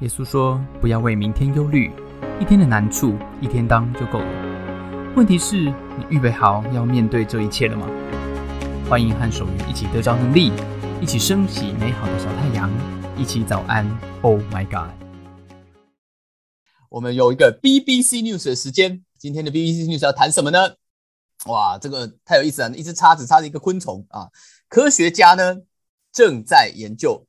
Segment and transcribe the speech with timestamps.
[0.00, 1.90] 耶稣说：“不要为明天忧虑，
[2.40, 5.12] 一天的难处一天当就够了。
[5.16, 7.84] 问题是，你预备好要面对这一切了吗？”
[8.88, 10.52] 欢迎和守愚一起得着能力，
[11.00, 12.70] 一起升起美好的小太阳，
[13.16, 13.84] 一起早安。
[14.22, 14.94] Oh my God！
[16.90, 20.76] 我们有一个 BBC News 的时间，今天的 BBC News 要谈什么呢？
[21.46, 22.70] 哇，这个太有意思了！
[22.76, 24.28] 一只叉子插着一个昆虫啊，
[24.68, 25.56] 科学家呢
[26.12, 27.26] 正在研究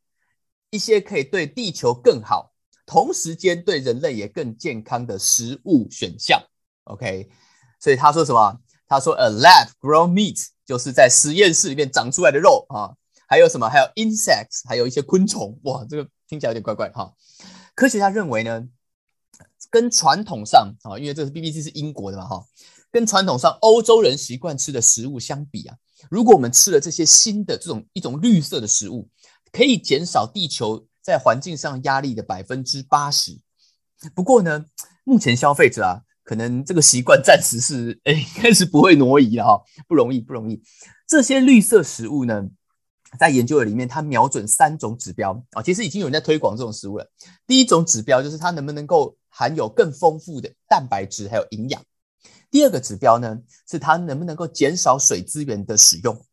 [0.70, 2.54] 一些可以对地球更好。
[2.90, 6.42] 同时间对人类也更健康的食物选项
[6.86, 7.30] ，OK，
[7.80, 8.60] 所以他说什么？
[8.88, 12.96] 他说 A lab-grown meat 就是在实验室里面长出来的肉啊，
[13.28, 13.70] 还有什么？
[13.70, 15.56] 还有 insects，还有一些昆虫。
[15.66, 17.14] 哇，这个听起来有点怪怪哈。
[17.76, 18.68] 科学家认为呢，
[19.70, 22.44] 跟传统上啊，因为这是 BBC 是英国的嘛哈，
[22.90, 25.76] 跟传统上欧洲人习惯吃的食物相比啊，
[26.10, 29.08] 如果我们吃了这些新的这种一种绿色的食物，
[29.52, 30.88] 可以减少地球。
[31.02, 33.40] 在环境上压力的百分之八十。
[34.14, 34.66] 不过呢，
[35.04, 40.62] 目前消费者啊，可能这个习惯暂时是哎，开始不会挪移了哈，不容易，不容易。
[41.08, 42.48] 这些绿色食物呢，
[43.20, 47.12] 在研究的里面，它瞄准三种指标啊，其实已经有人在推广这种食物了。
[47.48, 51.82] 第一种指标就是它能不能够含有更丰富的蛋白质还有营养。
[52.52, 53.38] 第二个指标呢，
[53.70, 56.26] 是它能不能够减少水资源的使用。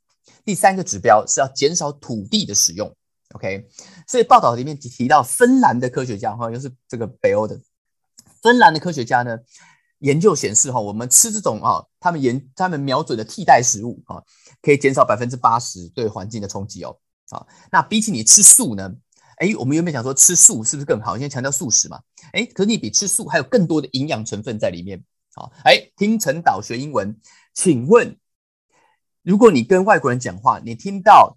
[0.45, 2.95] 第三个指标是要减少土地的使用。
[3.35, 3.69] OK，
[4.07, 7.61] 所以报道里面提到芬兰的科学家哈，又是这个北欧的
[8.41, 9.37] 芬兰的科学家呢，
[9.99, 14.23] 研究显示哈，我们吃这种啊，他们研他们瞄准的替代食物啊，
[14.63, 16.97] 可以减少百分之八十对环境的冲击哦。
[17.31, 18.95] 啊，那比起你吃素呢？
[19.39, 21.17] 哎，我们原本想说吃素是不是更好？
[21.17, 22.01] 因为强调素食嘛。
[22.33, 25.03] 哎，可是你比吃素还有更多的营养成分在里面。
[25.35, 27.19] 好，哎，听陈导学英文，
[27.53, 28.17] 请问，
[29.23, 31.37] 如果你跟外国人讲话，你听到？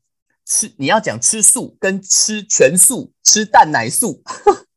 [0.50, 4.24] 吃你要讲吃素跟吃全素，吃蛋奶素，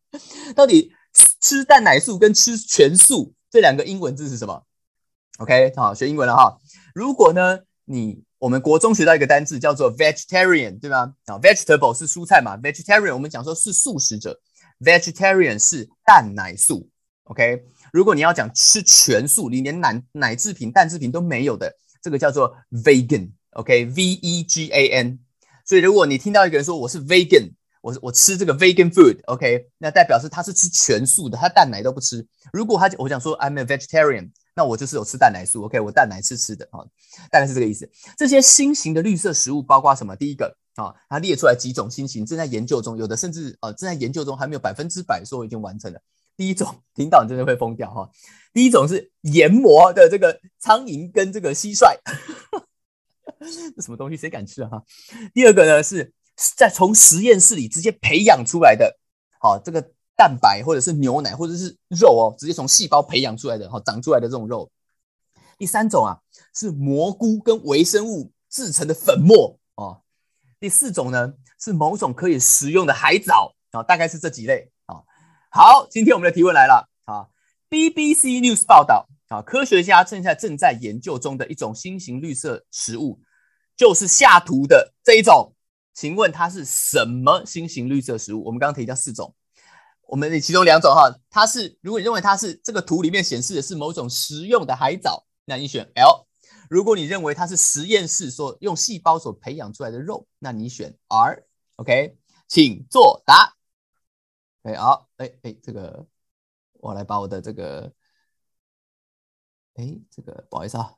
[0.55, 0.92] 到底
[1.41, 4.64] 吃蛋奶素跟吃全素这两个英文字是什么
[5.39, 6.59] ？OK，好，学英文了哈。
[6.95, 11.14] 如果呢，你我们国中学到一个单字叫做 vegetarian，对吗？
[11.24, 14.39] 啊，vegetable 是蔬菜嘛，vegetarian 我们讲说是素食者
[14.80, 16.86] ，vegetarian 是蛋奶素。
[17.24, 17.64] OK，
[17.95, 23.30] 如果你要讲吃全素，你连奶奶制品、蛋制品都没有的，这个叫做 vegan。
[23.52, 25.18] OK，V E G A N。
[25.64, 32.27] 所以，如果你听到一个人说我是 vegan，我我吃这个 vegan food，OK，那代表是他是吃全素的，他蛋奶都不吃。
[32.52, 36.84] 如果他我想说 I'm a vegetarian，那我就是有吃蛋奶素，OK，我蛋奶吃吃的啊，
[37.30, 37.90] 大概是这个意思。
[38.17, 40.14] 这些新型的绿色食物包括什么？
[40.14, 46.00] 第一个啊，它列出来几种新型正在研究中，有的甚至呃正在研究中，还没有百分之百说已经完成了。
[46.36, 48.08] 第一种听到你真的会疯掉哈。
[48.52, 51.94] 第一种是研磨的这个苍蝇跟这个蟋蟀。
[53.51, 53.51] 这
[53.83, 54.17] 什么东西？
[54.17, 54.70] 谁敢吃啊？
[55.35, 56.13] 第二个呢，是
[56.57, 58.98] 在从实验室里直接培养出来的，
[59.41, 59.83] 好，这个
[60.17, 64.70] 蛋白或者是牛奶或者是肉哦，直接从细胞培养出来的，好，长出来的这种肉。
[65.58, 66.19] 第三种啊，
[66.55, 70.03] 是蘑菇跟微生物制成的粉末哦。
[70.59, 75.03] 第四种呢，是某种可以食用的海藻啊，大概是这几类啊。
[75.51, 77.29] 好，今天我们的提问来了啊
[77.70, 79.09] ，BBC News 报道。
[79.29, 83.19] 啊，科学家正在正在研究中的一种新型绿色食物，
[83.83, 85.53] 就是下图的这一种。
[85.93, 88.45] 请问它是什么新型绿色食物？
[88.45, 89.35] 我们刚刚提到四种，
[90.03, 96.29] 我们其中两种哈，它是如果你认为它是这个图里面显示的是某种食用的海藻，那你选 L；
[96.71, 101.45] 如果你认为它是实验室所用细胞所培养出来的肉，那你选 R。
[101.75, 102.17] OK，
[102.47, 103.57] 请作答。
[104.63, 106.07] 哎，好，哎哎，这个
[106.75, 107.92] 我来把我的这个。
[109.75, 110.95] 哎，这个不好意思啊，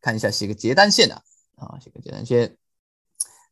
[0.00, 1.22] 看一下写个结单线啊，
[1.66, 2.56] 啊，写个简单先，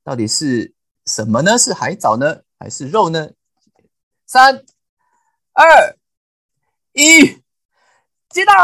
[0.04, 0.74] 到底是
[1.06, 1.58] 什么呢？
[1.58, 3.30] 是海藻呢，还是肉呢？
[4.26, 4.64] 三、
[5.52, 5.96] 二、
[6.92, 7.42] 一，
[8.28, 8.56] 接单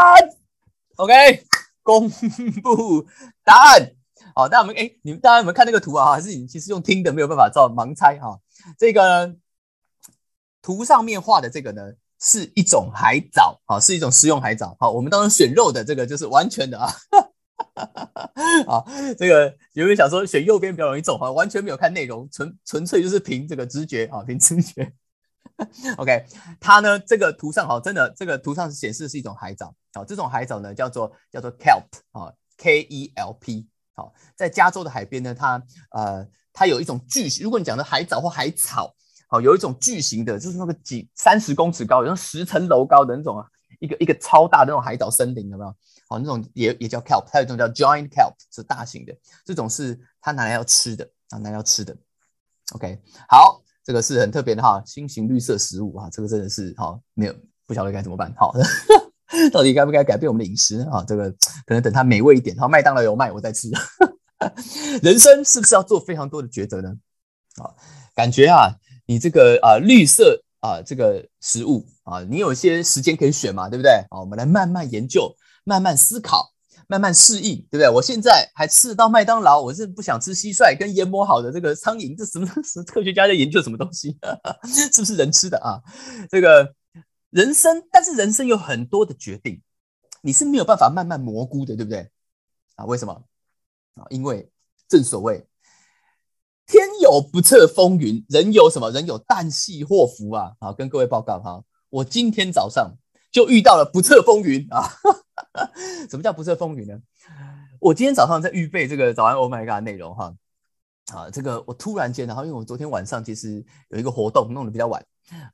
[0.95, 1.45] ，OK，
[1.83, 3.07] 公布
[3.43, 3.95] 答案。
[4.35, 6.11] 好，那我们哎，你们大家有没有看那个图啊？
[6.11, 8.39] 还是你其实用听的没有办法照盲猜哈？
[8.77, 9.35] 这个
[10.61, 11.93] 图上面画的这个呢？
[12.21, 16.93] 是一种海藻，好，是一种食用海藻，好，我们当中选肉的这个就是完全的啊，
[18.65, 21.17] 好，这个有没有想说选右边比较容易中？
[21.17, 24.93] 哈，完全没有看内容，纯纯粹就是凭这个直觉啊，凭直觉。
[25.97, 26.25] OK，
[26.59, 35.61] 它呢这个图上好，真的这个图上显示是一种海藻，好，这种海藻呢叫做叫做 kelp 啊，K E L P，好，在加州的海边呢，它
[35.91, 38.95] 呃它有一种巨型，如果你讲的海藻或海草。
[39.31, 43.45] 好，有一种巨型的，就是那个几三十公尺高，有像十层楼高的那种啊，
[43.79, 45.75] 一个一个超大的那种海藻森林，有没有？
[46.07, 49.15] 好，那种也也叫 kelp，还有一种叫 giant kelp，是大型的，
[49.45, 51.95] 这种是它拿来要吃的，啊，拿来要吃的。
[52.73, 57.35] OK，好，这个是很特别的哈，新型绿色食物啊，这个真的是哈，没有
[57.65, 58.53] 不晓得该怎么办，好，
[59.53, 61.03] 到底该不该改变我们的饮食啊？
[61.07, 61.29] 这个
[61.65, 63.69] 可能等它美味一点，好，麦当劳有卖我再吃。
[65.03, 66.89] 人生是不是要做非常多的抉择呢？
[67.61, 67.69] 啊，
[68.15, 68.73] 感觉啊，
[69.05, 73.91] 你这个啊绿色啊这个食物啊，你有一些时间可以选嘛，对不对？
[74.09, 76.53] 啊，我们来慢慢研究，慢慢思考。
[76.91, 77.87] 慢慢适应，对不对？
[77.87, 82.47] 我现在还吃得到麦当劳，我是不想吃蟋蟀跟研磨好的这个苍蝇，这什么？
[82.63, 84.17] 是 科学家在研究什么东西？
[84.65, 85.79] 是不是人吃的啊？
[86.31, 86.73] 这个
[87.29, 89.61] 人生，但是人生有很多的决定，
[90.23, 92.09] 你是没有办法慢慢蘑菇的，对不对？
[92.73, 93.13] 啊，为什么？
[93.93, 94.49] 啊，因为
[94.87, 95.45] 正所谓
[96.69, 98.91] 天有不测风云，人有什么？
[98.91, 100.51] 人有旦夕祸福啊！
[100.59, 102.93] 好，跟各位报告哈，我今天早上
[103.31, 104.87] 就遇到了不测风云啊！
[106.07, 107.01] 什么叫不测风云呢？
[107.79, 110.35] 我今天早上在预备这个早安 Oh my God 内容哈，
[111.11, 115.03] 啊，这个我突然间，然后因为我昨天晚上其实有一个活动弄得比较晚，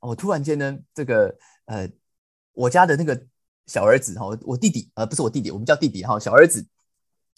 [0.01, 1.33] 我突然间呢，这个
[1.67, 1.89] 呃，
[2.51, 3.17] 我家的那个
[3.67, 6.67] 小儿子哈，我弟弟呃，不是我弟弟，我们叫弟弟哈，小儿子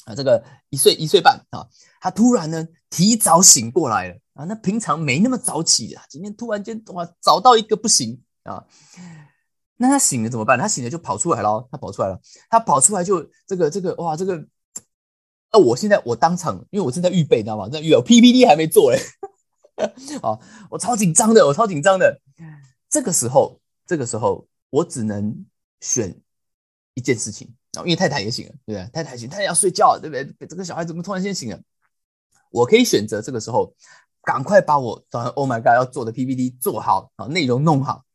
[0.07, 1.67] 啊，这个一岁一岁半啊，
[1.99, 8.65] 他突然呢提早醒过来了啊，那平常没那么早起啊，今天突然间哇，早到一个不行啊。
[9.79, 10.57] 那他醒了怎么办？
[10.57, 12.19] 他醒了就跑出来了，他跑出来了，
[12.49, 14.47] 他跑出来就这个这个哇，这个，
[15.51, 17.69] 那我现在我当场，因为我正在预备，你知道吗？
[17.69, 18.99] 在预备 PPT 还没做嘞，
[20.23, 20.39] 啊，
[20.71, 22.21] 我超紧张的，我超紧张的。
[22.89, 25.45] 这个时候，这个时候我只能
[25.81, 26.19] 选
[26.95, 27.53] 一件事情，
[27.83, 28.89] 因为太太也醒了，对不对？
[28.91, 30.47] 太太醒，太太要睡觉，对不对？
[30.47, 31.59] 这个小孩怎么突然间醒了？
[32.49, 33.73] 我可以选择这个时候
[34.23, 38.05] 赶快把我早上 Oh my God 要做的 PPT 做好啊，内容弄好。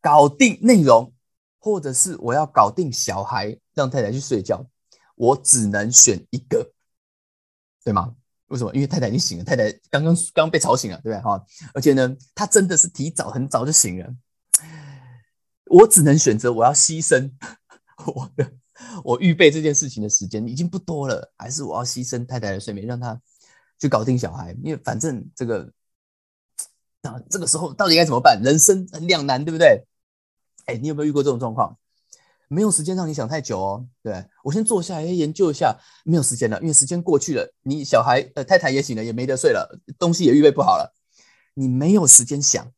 [0.00, 1.12] 搞定内容，
[1.58, 4.64] 或者是我要搞定小孩，让太太去睡觉，
[5.14, 6.72] 我只能选一个，
[7.84, 8.14] 对吗？
[8.46, 8.74] 为什么？
[8.74, 11.20] 因为太太已经醒了，太太刚刚刚被吵醒了，对不对？
[11.20, 11.44] 哈，
[11.74, 14.12] 而且呢，她真的是提早很早就醒了，
[15.66, 17.30] 我只能选择我要牺牲
[18.06, 18.52] 我的
[19.04, 23.20] 我预备这件事情的时间已经不多了，还是我要牺牲太太的睡眠，让她
[23.78, 25.72] 去搞定小孩，因为反正这个
[27.02, 28.40] 啊，这个时候到底该怎么办？
[28.42, 29.86] 人生很两难，对不对？
[30.66, 31.76] 哎，你有没有遇过这种状况？
[32.48, 33.86] 没有时间让你想太久哦。
[34.02, 40.92] 对我先坐下来研究一下，没有时间了，因为时间过去了，你小孩呃太太也醒了，也没得睡了，东西也预备不好了，
[41.54, 42.72] 你没有时间想，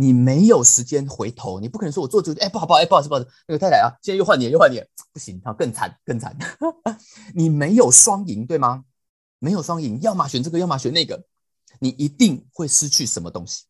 [0.00, 4.80] 你没有时间回头，你不可能说我做主哎不好不好哎不好意思不好意思那个太太啊，现在又换你又换你，
[5.12, 6.36] 不行，好更惨更惨，
[7.34, 8.84] 你没有双赢对吗？
[9.40, 11.24] 没有双赢，要么选这个，要么选那个，
[11.80, 13.64] 你一定会失去什么东西。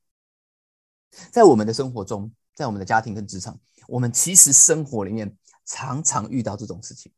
[1.30, 2.30] 在我们的生活中。
[2.58, 5.32] 在我们的家庭跟职场，我们其实生活里面
[5.64, 7.12] 常常遇到这种事情。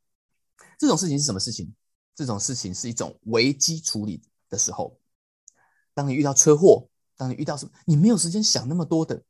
[0.79, 1.73] 这种事情是什么事情？
[2.15, 5.01] 这种事情是一种危机处理的时候。
[5.95, 6.90] 当你遇到车祸，
[7.21, 9.23] 当你遇到什么，你没有时间想那么多的。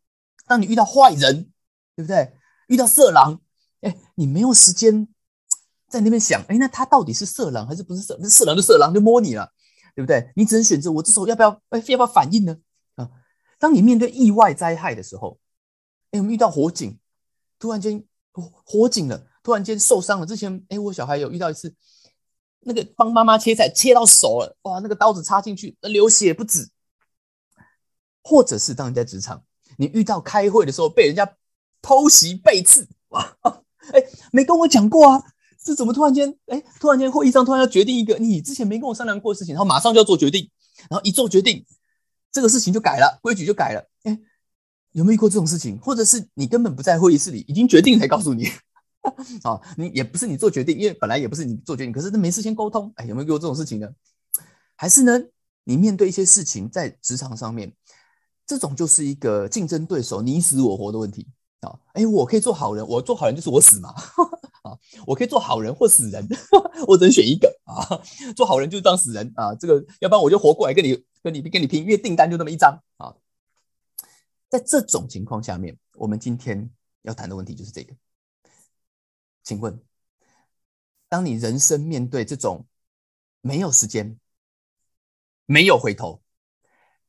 [0.46, 1.50] 当你遇到坏人，
[1.96, 2.32] 对不对？
[2.69, 3.40] 遇到色狼，
[3.81, 5.08] 哎，你没有时间
[5.88, 8.16] 在那边想，哎，那他到底是色狼还是不是色？
[8.20, 9.52] 那色狼就色狼就摸你了，
[9.96, 10.31] 对不对？
[10.37, 12.56] 你只能选择我这时候要不要，哎，要不要反应呢？
[12.94, 13.10] 啊，
[13.58, 15.40] 当你面对意外灾害的时候。
[16.12, 16.98] 哎，我们遇到火警，
[17.58, 18.02] 突然间
[18.32, 20.26] 火火警了，突然间受伤了。
[20.26, 21.72] 之前，哎，我小孩有遇到一次，
[22.62, 26.69] 那个帮妈妈切菜切到手了，哇，那个刀子插进去，流血不止。
[28.22, 29.43] 或者是当你在职场，
[29.76, 31.31] 你遇到开会的时候被人家
[31.82, 33.36] 偷袭背刺， 哇，
[33.93, 35.22] 哎，没跟我讲过啊，
[35.62, 40.50] 这怎么突然间，哎，突然间会议上突然要决定一个你之前没跟我商量过的事情，然后马上就要做决定，
[40.89, 41.65] 然后一做决定，
[42.32, 44.19] 这个事情就改了，规矩就改了，哎。
[44.93, 45.79] 有没有遇过这种事情？
[45.79, 48.48] 或者是你根本不在会议室里，已经决定才告诉你？
[49.44, 52.93] 啊， 你也不是你做决定，因为本来也不是你做决定，可是没事先沟通。
[52.96, 53.89] 哎，有没有遇过这种事情呢？
[54.74, 55.17] 还是呢？
[55.62, 57.72] 你面对一些事情在职场上面，
[58.50, 61.24] 这种就是一个竞争对手你死我活的问题
[61.60, 61.78] 啊！
[61.92, 63.94] 哎，我可以做好人，我做好人就是我死嘛？
[64.62, 64.76] 啊，
[65.06, 66.26] 我可以做好人或死人，
[66.88, 68.02] 我只能选一个啊！
[68.34, 69.54] 做好人就是当死人啊！
[69.54, 73.14] 这个要不然我就活过来跟你跟你跟你拼，因为订单就那么一张啊！
[74.48, 76.69] 在这种情况下面，我们今天
[77.02, 77.94] 要谈的问题就是这个。
[79.44, 79.80] 请问，
[81.08, 82.66] 当你人生面对这种
[83.42, 84.19] 没有时间、
[85.46, 86.20] 没有回头、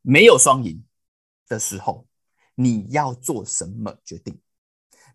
[0.04, 0.84] 没有双赢
[1.52, 2.08] 的时候，
[2.56, 4.40] 你要做什么决定？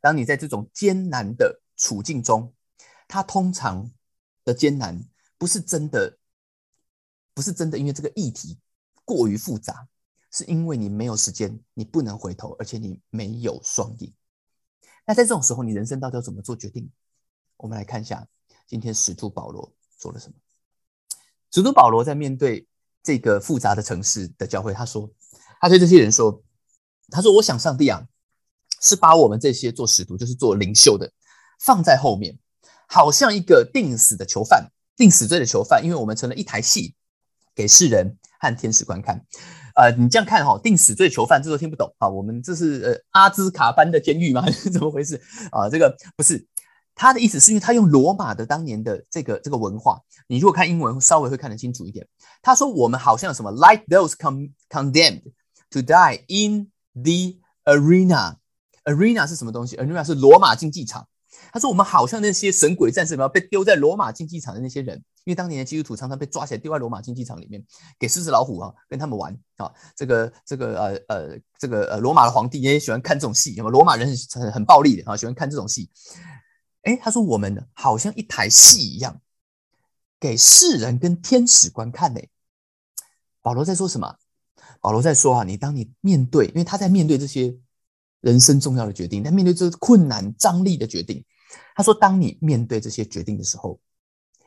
[0.01, 2.53] 当你在这种艰难的处境中，
[3.09, 3.91] 它通常
[4.45, 5.03] 的艰难
[5.39, 6.19] 不是真的，
[7.35, 8.59] 不是真的，因为这个议题
[9.05, 9.89] 过于复杂。
[10.33, 14.13] 是因为你没有时间，你不能回头，而且你没有双赢。
[15.07, 16.91] 那在这种时候，你人生到底要怎么做决定？
[17.57, 18.27] 我们来看一下
[18.67, 20.35] 今天使徒保罗做了什么。
[21.53, 22.69] 使徒保罗在面对
[23.03, 25.11] 这个复杂的城市的教会，他说
[25.61, 26.43] ：“他对这些人说
[27.11, 28.05] ：“他说，我想上帝啊，
[28.81, 31.11] 是把我们这些做使徒，就是做领袖的，
[31.61, 32.39] 放在后面，
[32.87, 36.95] 好像一个定死的囚犯，定死罪的囚犯，因为我们成了一台戏，
[37.55, 39.25] 给世人和天使观看。
[39.75, 42.09] 呃，你这样看哈，定死罪囚犯，这都听不懂啊。
[42.09, 44.45] 我们这是呃阿兹卡班的监狱吗？
[44.73, 45.21] 怎么回事
[45.51, 45.69] 啊？
[45.69, 46.47] 这个不是。”
[46.99, 52.09] 他的意思是因为他用罗马的当年的这个这个文化，你如果看英文稍微会看得清楚一点。
[52.41, 54.15] 他说我们好像什么，like those
[54.71, 55.25] condemned
[55.71, 58.37] to die in the arena。
[58.85, 61.09] arena 是什么东西？arena 是罗马竞技场。
[61.53, 67.65] 他说我们好像那些神鬼战士，什么被丢在罗马竞技场的那些人，因为当年的基督徒常常被抓起来丢在罗马竞技场里面，
[67.99, 69.73] 给狮子老虎啊跟他们玩啊。
[69.95, 75.91] 这个这个呃呃这个呃罗马的皇帝也喜欢看这种戏，什么罗马人很很很暴力的啊，喜欢看这种戏。
[76.83, 79.21] 哎，他说我们好像一台戏一样，
[80.21, 82.21] 给世人跟天使观看呢。
[83.43, 84.17] 保罗在说什么？
[84.87, 87.53] 保罗在说啊，你当你面对，因为他在面对这些
[88.21, 91.25] 人生重要的决定，在面对这困难张力的决定。
[91.75, 93.81] 他说，当你面对这些决定的时候，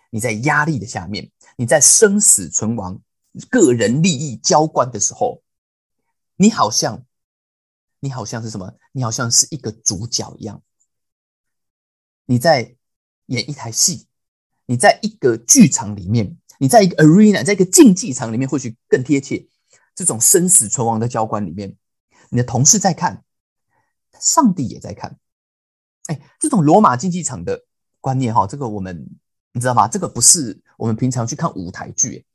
[0.09, 3.01] 你在压力的下面，你在生死存亡、
[3.49, 5.43] 个人利益交关的时候，
[6.37, 7.03] 你好像，
[7.99, 8.73] 你好像是什么？
[8.93, 10.63] 你好像是一个主角一样。
[12.27, 12.77] 你在
[13.25, 14.07] 演一台戏，
[14.67, 19.48] 你在一个剧场里面，你在一个 arena，在一个竞技场里面，或许更贴切。
[19.99, 21.75] 这种生死存亡的交关里面，
[22.29, 23.21] 你的同事在看，
[24.17, 25.17] 上帝也在看。
[26.07, 27.65] 哎，这种罗马竞技场的
[27.99, 29.05] 观念哈，这个我们
[29.51, 29.89] 你知道吗？
[29.89, 32.25] 这个不是我们平常去看舞台剧，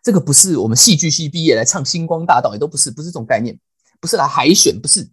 [0.00, 3.58] 这个不是我们戏剧系毕业来唱星光大道，也都不是，不是这种概念，
[4.00, 5.10] 不是来海选，不是，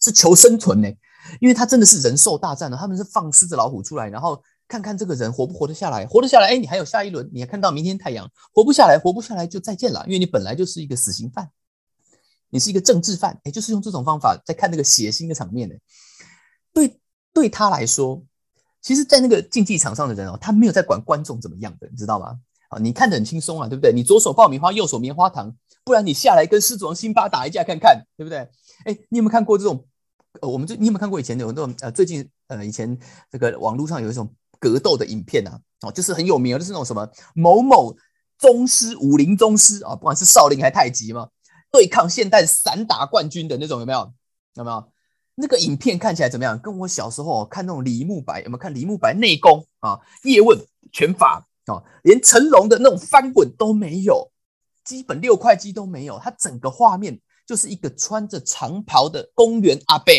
[0.00, 0.92] 是求生存呢。
[1.40, 11.50] 因为他真的是人兽大战了，他们是放狮子老虎出来，然后看看这个人活不活得下来，活得下来，哎，你还有下一轮，你还看到明天太阳，活不下来，活不下来就再见了，因为你本来就是一个死刑犯，
[12.48, 15.74] 你是一个政治犯，哎，就是用这种方法在看那个血腥的场面呢。
[16.72, 16.98] 对，
[17.34, 18.24] 对他来说，
[18.80, 22.38] 其实，在那个竞技场上的人哦，他没有在管观众怎么样的，你知道吗？
[22.70, 23.92] 啊，你看得很轻松啊，对不对？
[23.92, 28.38] 你左手爆米花，右手棉花糖，不然你下来跟狮子王辛巴打一架看看，对不对？
[28.86, 29.86] 哎，你有没有看过这种？
[30.40, 32.98] 呃，我们最你有没有看过以前有那种呃，最近呃，以前
[33.30, 37.96] 这个网络上有一种格斗的影片啊，哦，就是很有名，就是那种什么某某
[38.38, 41.28] 宗师、武林宗师啊，不管是少林还是太极嘛，
[41.72, 44.14] 对抗现代散打冠军的那种，有没有？
[44.54, 44.92] 有没有？
[45.34, 46.56] 那个影片看起来怎么样？
[46.56, 50.56] 跟我小时候看那种李慕白有没有看李慕白内功啊、叶问
[50.92, 54.30] 拳法啊，连成龙的那种翻滚都没有，
[54.84, 57.20] 基本六块肌都没有，它整个画面。
[57.44, 60.14] 就是一个穿着长袍的公园阿伯，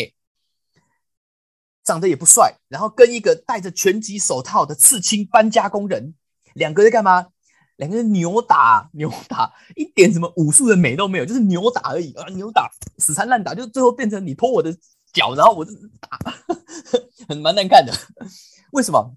[1.84, 6.14] 长得也不帅，然后跟一个戴着拳击手套的刺青搬家工人，
[6.54, 7.28] 两个在干嘛？
[7.76, 12.24] 两个人扭打，扭打，一点什么武术的美都没有，就是扭打而已啊！
[12.28, 14.72] 扭打，死缠烂打，就最后变成你拖我的
[15.12, 16.18] 脚，然后我就打，
[17.28, 17.92] 很蛮难看的。
[18.70, 19.16] 为什么？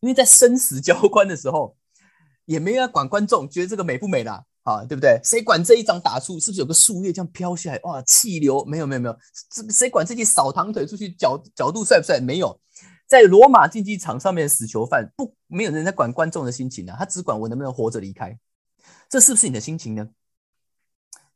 [0.00, 1.76] 因为在生死交关的时候，
[2.46, 4.44] 也没人管观众觉得这个美不美啦。
[4.62, 5.20] 啊对不对？
[5.24, 7.80] 谁管这一掌打出是不是有个树叶这样飘下来？
[7.84, 9.18] 哇，气流没有没有没有，
[9.50, 12.20] 这谁管这记扫堂腿出去角角度帅不帅？
[12.20, 12.60] 没有，
[13.06, 18.38] 在罗马竞技场上面死囚犯不没有人在管观众的心情啊，他只管我能不能活着离开。
[19.08, 20.08] 这是不是你的心情呢？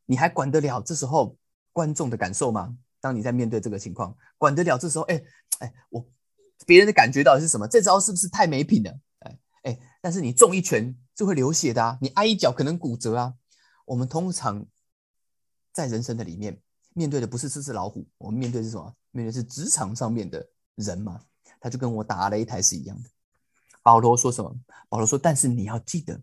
[0.05, 1.35] 你还管得了这时候
[1.71, 2.75] 观众的感受吗？
[3.01, 5.05] 当你在面对这个情况，管得了这时候？
[5.05, 5.21] 哎
[5.59, 6.05] 哎，我
[6.65, 7.67] 别人的感觉到底是什么？
[7.67, 8.97] 这招是不是太没品了？
[10.03, 10.95] 但是你中一拳。
[11.15, 11.99] 是会流血的啊！
[12.01, 13.35] 你挨一脚可能骨折啊！
[13.85, 14.65] 我们通常
[15.71, 16.59] 在人生的里面
[16.95, 18.95] 面对的不是狮子老虎，我们面对是什么？
[19.11, 20.43] 面对是职场上面的
[20.73, 21.21] 人嘛？
[21.59, 23.07] 他就跟我打擂台是一样的。
[23.83, 24.55] 保罗说什么？
[24.89, 26.19] 保罗说：“但是你要记得，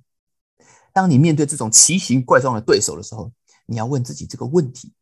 [0.92, 3.32] 当你面对这种奇形怪状的对手的时候，
[3.66, 4.92] 你要问自己这个问题：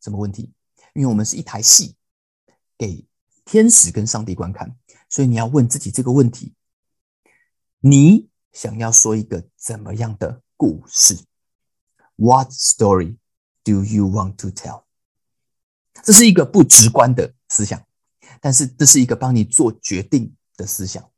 [0.00, 0.52] 什么问题？
[0.94, 1.96] 因为我们是一台戏，
[2.78, 3.04] 给
[3.44, 4.76] 天使跟上帝观看，
[5.08, 6.54] 所以你要问自己这个问题：
[7.80, 11.16] 你。”想要说一个怎么样的故事
[12.16, 13.18] ？What story
[13.62, 14.82] do you want to tell？
[16.02, 17.86] 这是一个不直观的思想，
[18.40, 21.08] 但是这是一个帮你做决定的思想。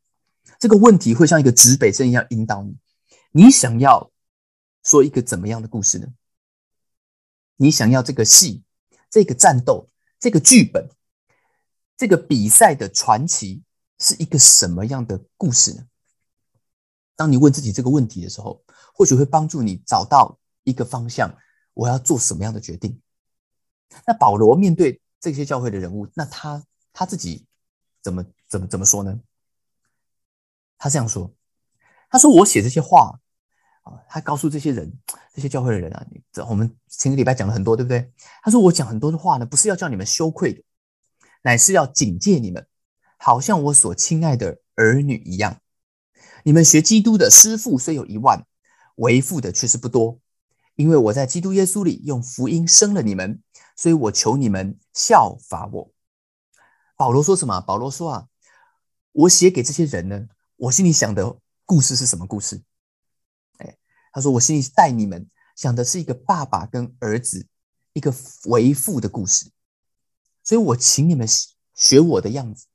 [0.59, 2.77] 这个问题会像一个指北针一样引导你。
[3.31, 4.11] 你想要
[4.83, 6.09] 说一个怎么样的故事呢？
[7.57, 8.65] 你想要这个戏、
[9.09, 9.89] 这个战斗、
[10.19, 10.91] 这个剧本、
[11.97, 13.63] 这个比赛的传奇
[13.99, 15.87] 是一个什么样的故事呢？
[17.21, 21.31] 当你问自己这个问题的时候，或许会帮助你找到一个方向。
[21.75, 22.99] 我要做什么样的决定？
[24.07, 27.47] 那保罗面对这些教会的人物，那他他自己
[28.03, 29.21] 怎么怎么怎么说呢？
[30.79, 31.31] 他这样说
[32.09, 33.21] ：“他说我写这些话
[33.83, 34.91] 啊，他告诉这些人，
[35.35, 38.11] 这些教会的人啊，这我们前个礼拜讲了很多，对不对？
[38.43, 40.63] 他说我讲很多的话呢，不是要叫你们羞愧的，
[41.43, 42.67] 乃是要警戒你们，
[43.19, 45.61] 好像我所亲爱的儿女一样。
[46.45, 48.47] 你们学基督的师傅虽有一万，
[48.97, 50.19] 为父的却是不多，
[50.75, 53.43] 因为我在基督耶稣里用福音生了你们，
[53.77, 55.93] 所以我求你们效法我。
[56.97, 57.61] 保罗说什么？
[57.61, 58.27] 保罗说啊，
[59.13, 62.63] 我写给这些人呢，我心里想的故事是什么故事？
[63.59, 63.77] 哎，
[64.13, 67.47] 他说我心里带你们想的是一个爸爸跟儿子，
[67.93, 68.15] 一个
[68.47, 69.51] 为父的故事，
[70.43, 71.27] 所以我请你们
[71.75, 72.67] 学我的样子。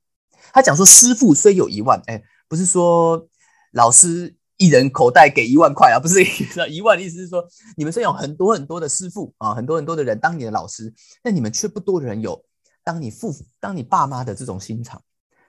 [0.53, 3.27] 他讲说，师傅虽有一万，哎，不是说。
[3.75, 6.24] 老师一人口袋给一万块啊， 不是
[6.70, 12.41] 一万的意思是说，你们虽然有很多很多的师傅啊，很多很多的人当你的老师，但你们却不多的人有
[12.84, 15.01] 当你父当你爸妈的这种心肠。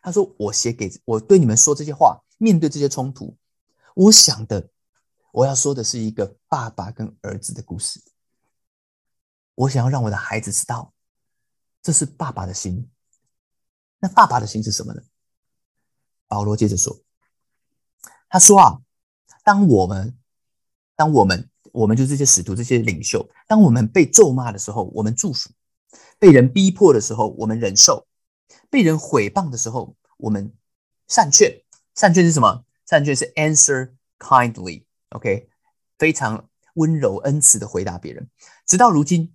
[0.02, 3.37] 他说：“我写给我对你们说这些话，面对这些冲突，
[3.95, 4.68] 我想的
[5.33, 8.00] 我要说的是一个爸爸跟儿子的故事。
[9.54, 10.92] 我想要让我的孩子知道，
[11.83, 12.88] 这是爸爸的心。
[13.99, 15.02] 那爸爸的心是什么呢？”
[16.26, 17.05] 保罗接着说。
[18.28, 18.78] 他说啊，
[19.45, 20.16] 当我们，
[20.97, 25.50] 当我们，我们就这些使徒、这些领袖，当我们被咒骂的时候，我们祝福；
[26.18, 28.06] 被人逼迫的时候，我们忍受；
[28.68, 30.52] 被人毁谤的时候，我们
[31.06, 31.62] 善劝。
[31.95, 32.64] 善劝是什么？
[32.85, 35.49] 善劝是 answer kindly，OK，
[35.99, 38.28] 非常温柔、恩慈的回答别人。
[38.66, 39.33] 直到如今，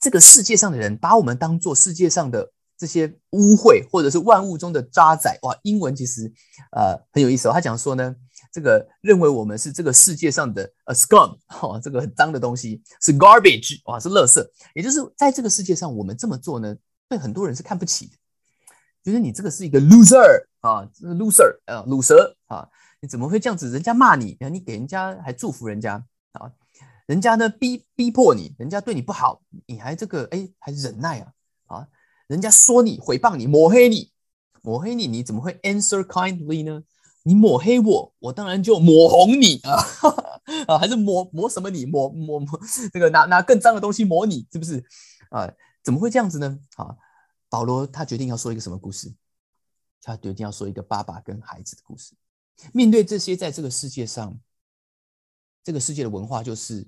[0.00, 2.52] 这个世界上的人把我们当做世界上的。
[2.78, 5.54] 这些污秽，或者是万物中的渣滓，哇！
[5.64, 6.32] 英文其实
[6.70, 7.52] 呃很有意思哦。
[7.52, 8.14] 他讲说呢，
[8.52, 14.40] 这个认为我们是这个世界上的 a scum，哈，这个很脏的东西是 garbage，哇，是垃圾。
[14.74, 16.76] 也就是在这个世界上，我们这么做呢，
[17.08, 18.12] 被很多人是看不起的，
[19.02, 22.68] 觉得你这个是一个 loser 啊，loser 啊，卤蛇啊，
[23.00, 23.70] 你怎么会这样子？
[23.70, 26.52] 人家骂你，你给人家还祝福人家啊，
[27.06, 31.32] 人家呢逼逼迫你，人家对你不好，你还这个哎还忍耐啊
[31.66, 31.88] 啊。
[32.28, 34.12] 人家说你诽谤你抹黑你
[34.62, 36.84] 抹黑你，你怎么会 answer kindly 呢？
[37.22, 39.76] 你抹黑我，我当然就抹红你啊
[40.68, 40.78] 啊！
[40.78, 42.60] 还是抹抹什么你抹抹抹
[42.92, 44.84] 这个拿拿更脏的东西抹你，是不是
[45.30, 45.50] 啊？
[45.82, 46.58] 怎么会这样子呢？
[46.76, 46.96] 啊，
[47.48, 49.12] 保罗他决定要说一个什么故事？
[50.02, 52.14] 他决定要说一个爸爸跟孩子的故事。
[52.72, 54.38] 面对这些在这个世界上，
[55.62, 56.86] 这个世界的文化就是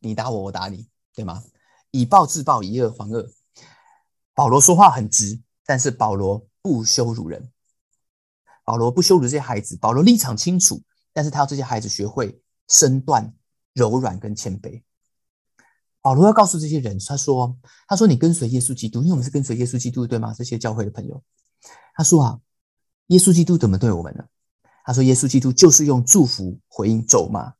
[0.00, 1.44] 你打我，我打你，对吗？
[1.90, 3.30] 以暴制暴，以恶还恶。
[4.36, 7.50] 保罗说话很直，但是保罗不羞辱人。
[8.64, 10.82] 保罗不羞辱这些孩子，保罗立场清楚，
[11.14, 13.34] 但是他要这些孩子学会身段
[13.72, 14.82] 柔软跟谦卑。
[16.02, 17.56] 保罗要告诉这些人，他说
[17.88, 20.34] ：“他说你跟随耶稣基督，因为我们是跟随耶稣基督，对吗？
[20.36, 21.22] 这些教会的朋友，
[21.94, 22.40] 他说啊，
[23.06, 24.26] 耶稣基督怎么对我们呢？
[24.84, 27.54] 他说，耶稣基督就是用祝福回应咒骂，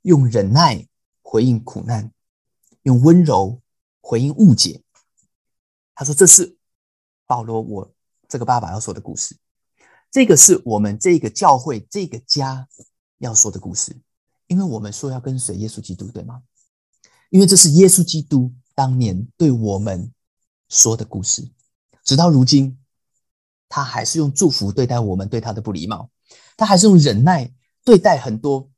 [0.00, 0.88] 用忍耐
[1.20, 2.10] 回应苦难，
[2.82, 3.60] 用温柔
[4.00, 4.80] 回应误解。”
[5.94, 6.56] 他说：“这是
[7.26, 7.94] 保罗，我
[8.28, 9.36] 这个爸爸要说的故事。
[10.10, 12.68] 这个是我们这个教会、这个家
[13.18, 13.96] 要说的故事。
[14.46, 16.42] 因为我们说要跟随耶稣基督，对吗？
[17.30, 20.12] 因为这是耶稣基督当年对我们
[20.68, 21.48] 说的故事。
[22.04, 22.78] 直到如今，
[23.68, 26.10] 他还是用祝福对待我们对他的不礼貌，
[26.56, 27.52] 他还是用忍耐
[27.84, 28.70] 对待很多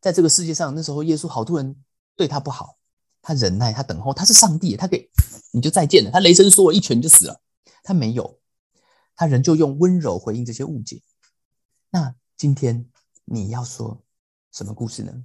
[0.00, 1.76] 在这个世界上那时候耶稣好多人
[2.16, 2.76] 对他不好。”
[3.24, 5.08] 他忍耐，他等候，他是上帝，他给
[5.52, 6.10] 你就再见了。
[6.10, 7.40] 他雷声说，我一拳就死了。
[7.84, 8.40] 他没有，
[9.14, 11.00] 他仍旧用温柔回应这些误解。
[11.90, 12.90] 那今天
[13.24, 14.02] 你要说
[14.50, 15.22] 什么故事呢？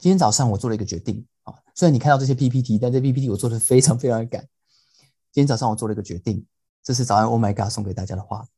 [0.00, 4.42] 今天早上我做了一个决定啊，虽然你看到这些 PPT，但这 PPT 我做的非常非常的赶。
[5.32, 6.46] 今天早上我做了一个决定，
[6.82, 8.48] 这是早安 Oh My God 送给大家的话，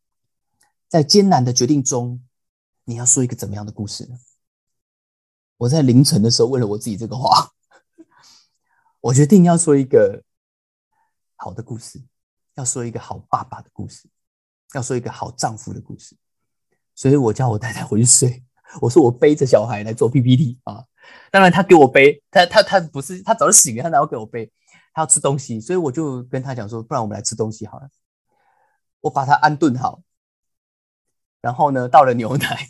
[0.89, 2.23] 在艰难的决定中，
[2.85, 4.19] 你要说一个怎么样的故事呢？
[5.59, 7.53] 我在凌晨的时候问了我自己这个话，
[9.01, 10.23] 我决定要说一个
[11.37, 12.03] 好的故事，
[12.55, 14.09] 要说一个好爸爸的故事，
[14.75, 16.17] 要说一个好丈夫的故事。
[16.95, 18.45] 所以我叫我太太回去睡。
[18.81, 20.85] 我说我背着小孩来做 PPT 啊，
[21.31, 24.53] 当然他给我背，他他他不是他早就醒了，他哪要给我背？
[24.93, 27.89] 他要吃东西，所以我就跟他讲说，不然我们来吃东西好了。
[29.01, 30.03] 我把他安顿好，
[31.41, 32.69] 然后呢，倒了牛奶。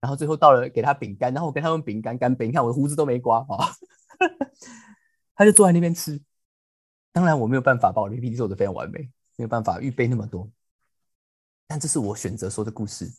[0.00, 3.74] 然后最后倒了给他饼干，然后我跟他用饼干干杯，你看我的胡子都没刮啊，
[5.40, 6.20] 他就坐在那边吃。
[7.12, 9.00] 当然我没有办法把我的 PPT 做的非常完美，
[9.36, 10.50] 没有办法预备那么多，
[11.66, 13.10] 但这是我选择说的故事。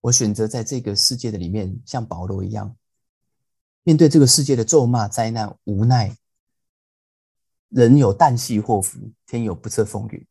[0.00, 2.74] 我选择在这个世界的里面，像保罗一样，
[3.82, 6.16] 面对这个世界的咒骂、灾难、无奈，
[7.68, 10.26] 人有旦夕祸福，天有不测风云，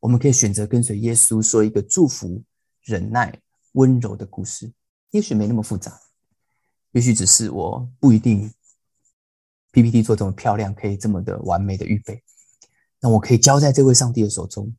[0.00, 2.44] 我们可以选择跟随耶稣，说一个祝福、
[2.82, 3.40] 忍耐。
[3.72, 4.72] 温柔的故事，
[5.10, 6.00] 也许没那么复杂，
[6.92, 8.50] 也许只是我不一定
[9.76, 12.22] PPT 做这么漂亮，可以这么的完美的预备，
[12.98, 14.74] 那我可以交在这位上帝的手中。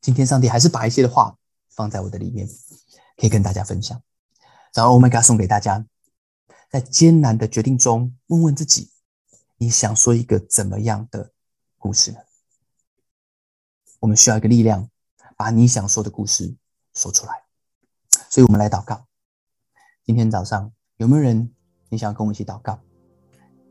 [0.00, 1.36] 今天上帝还是把一些的话
[1.70, 2.46] 放在我的里面，
[3.16, 4.00] 可以跟大家分享。
[4.72, 5.84] 然后 Oh my God 送给大家，
[6.70, 8.92] 在艰难的决定中，问问自己，
[9.56, 11.32] 你想说一个怎么样的
[11.76, 12.18] 故事呢？
[13.98, 14.88] 我们需要一个力量，
[15.36, 16.54] 把你想说的故事
[16.94, 17.32] 说出来。
[18.30, 19.04] 所以，我们来祷告。
[20.04, 21.52] 今天早上有没有人
[21.88, 22.78] 你想跟我一起祷告？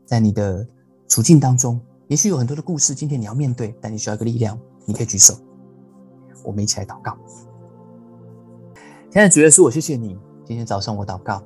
[0.08, 0.66] 在你的
[1.06, 5.34] 处境当中，也许有很多的故事，今天你要面对，但你需要一个力量，你可以举手。
[6.42, 7.14] 我们一起来祷告。
[9.10, 10.18] 现在主耶稣，我谢谢你。
[10.46, 11.42] 今天早上我祷告，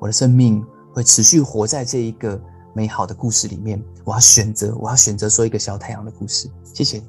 [0.00, 0.60] 我的生命
[0.92, 2.40] 会持续活在这一个
[2.72, 3.80] 美好的故事里面。
[4.02, 6.50] 我要选择，我要选择说一个小太阳的故事。
[6.64, 7.04] 谢谢你。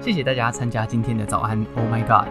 [0.00, 2.26] 谢谢大家参加今天的早安，Oh my God！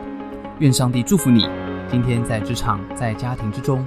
[0.59, 1.45] 愿上帝祝福你，
[1.91, 3.85] 今天在职场、在家庭之中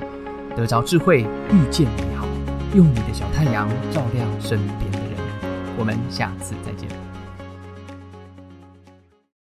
[0.60, 2.26] 得着智慧，遇见美好，
[2.74, 5.16] 用你的小太阳照亮身边的人。
[5.78, 6.99] 我们下次再见。